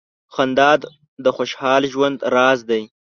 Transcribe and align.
•خندا 0.33 0.69
د 1.23 1.25
خوشال 1.35 1.81
ژوند 1.93 2.17
راز 2.35 2.59
دی. 2.69 2.83